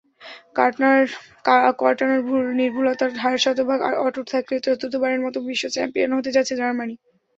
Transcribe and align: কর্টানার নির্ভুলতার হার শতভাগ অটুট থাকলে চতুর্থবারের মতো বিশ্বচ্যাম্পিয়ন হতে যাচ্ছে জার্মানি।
কর্টানার 1.79 2.21
নির্ভুলতার 2.59 3.11
হার 3.23 3.37
শতভাগ 3.43 3.79
অটুট 4.05 4.25
থাকলে 4.33 4.55
চতুর্থবারের 4.65 5.21
মতো 5.25 5.37
বিশ্বচ্যাম্পিয়ন 5.47 6.11
হতে 6.17 6.29
যাচ্ছে 6.35 6.53
জার্মানি। 6.61 6.95